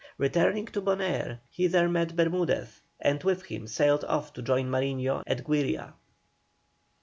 [0.17, 5.21] Returning to Bonaire he there met Bermudez, and with him sailed off to join Mariño
[5.27, 5.93] at Güiria.